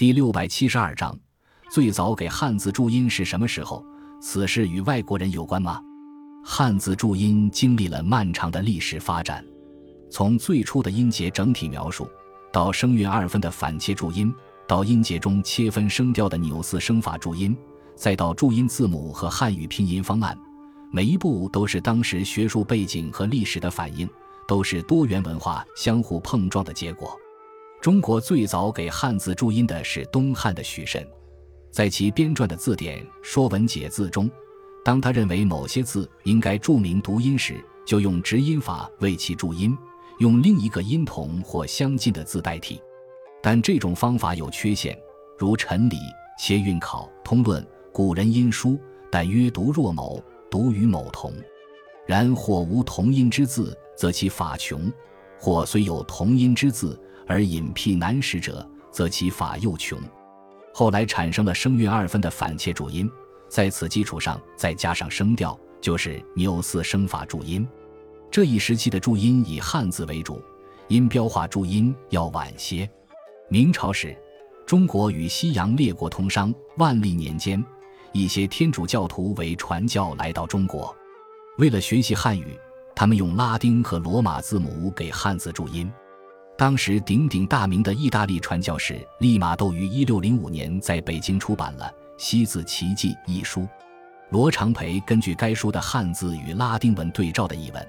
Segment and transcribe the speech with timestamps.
[0.00, 1.14] 第六百七十二章，
[1.70, 3.84] 最早给汉字注音是什么时候？
[4.18, 5.78] 此事与外国人有关吗？
[6.42, 9.44] 汉字注音经历了漫长的历史发展，
[10.10, 12.08] 从最初的音节整体描述，
[12.50, 14.34] 到声韵二分的反切注音，
[14.66, 17.54] 到音节中切分声调的纽四声法注音，
[17.94, 20.34] 再到注音字母和汉语拼音方案，
[20.90, 24.08] 每一步都是当时学术背景和历史的反应，
[24.48, 27.14] 都是多元文化相互碰撞的结果。
[27.80, 31.06] 中国最早给汉字注音的是东汉的许慎，
[31.70, 34.30] 在其编撰的字典《说文解字》中，
[34.84, 39.74] 当他认为某些字应该注明读音时，就用直音法为其注音，
[40.18, 42.78] 用另一个音同或相近的字代替。
[43.42, 44.94] 但这种方法有缺陷，
[45.38, 45.96] 如《陈理
[46.38, 47.62] 切韵考通论》
[47.94, 48.78] ：“古人音书，
[49.10, 51.32] 但曰读若某，读与某同。
[52.06, 54.92] 然或无同音之字，则其法穷；
[55.38, 59.98] 或虽有同音之字。”而隐僻难识者，则其法又穷。
[60.72, 63.10] 后来产生了声韵二分的反切注音，
[63.48, 67.66] 在此基础上再加上声调，就是纽四声法注音。
[68.30, 70.40] 这一时期的注音以汉字为主，
[70.88, 72.88] 音标化注音要晚些。
[73.48, 74.16] 明朝时，
[74.64, 77.64] 中国与西洋列国通商，万历年间，
[78.12, 80.94] 一些天主教徒为传教来到中国，
[81.58, 82.56] 为了学习汉语，
[82.94, 85.90] 他们用拉丁和罗马字母给汉字注音。
[86.60, 91.86] 当时鼎鼎大名的意大利传教士利玛窦于一六零五年在北京出版了
[92.18, 93.66] 《西字奇迹》一书。
[94.28, 97.88] 罗长培根据该书的汉字与拉丁文对照的译文，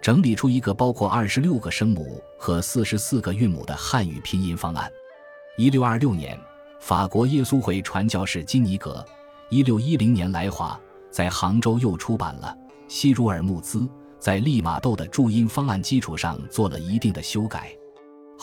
[0.00, 4.90] 整理出一个包括二十六个声母和四十四个韵母的汉语拼音方案。
[5.56, 6.36] 一六二六年，
[6.80, 9.06] 法国耶稣会传教士金尼格
[9.48, 10.76] 一六一零年来华，
[11.08, 12.52] 在杭州又出版了
[12.88, 13.78] 《西茹尔穆兹》，
[14.18, 17.72] 在利玛窦的注音方案基础上做了一定的修改。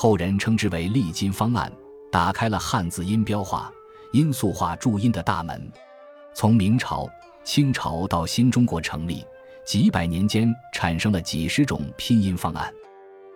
[0.02, 1.70] 后人称之为历金方案，
[2.10, 3.70] 打开了汉字音标化、
[4.14, 5.70] 音素化注音的大门。
[6.34, 7.06] 从明朝、
[7.44, 9.26] 清朝到新中国成立，
[9.66, 12.74] 几百年间产生了几十种拼音方案。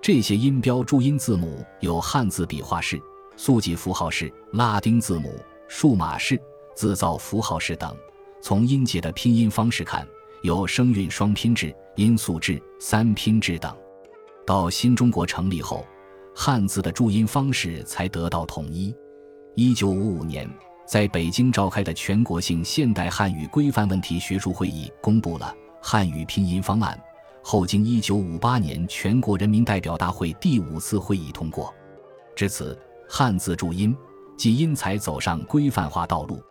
[0.01, 2.97] 这些音标注音字母有汉字笔画式、
[3.35, 5.37] 速记符号式、拉丁字母、
[5.67, 6.41] 数码式、
[6.77, 7.93] 字造符号式等。
[8.41, 10.07] 从音节的拼音方式看，
[10.43, 13.75] 有声韵双拼制、音素制、三拼制等。
[14.45, 15.85] 到新中国成立后，
[16.35, 18.93] 汉字的注音方式才得到统一。
[19.55, 20.49] 一九五五年，
[20.87, 26.99] 在北京召开的全国性现代汉语规范问题学术会议公布了汉语拼音方案，
[27.43, 31.73] 后经一九五八年全国人民代表大会第五次会议通过。
[32.35, 32.77] 至此，
[33.07, 33.95] 汉字注音
[34.35, 36.41] 即因才走上规范化道路。